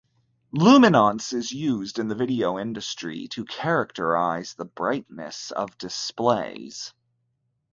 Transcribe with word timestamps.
Luminance 0.53 1.31
is 1.31 1.51
used 1.51 1.99
in 1.99 2.07
the 2.07 2.15
video 2.15 2.57
industry 2.57 3.27
to 3.27 3.45
characterize 3.45 4.55
the 4.55 4.65
brightness 4.65 5.51
of 5.51 5.77
displays. 5.77 6.91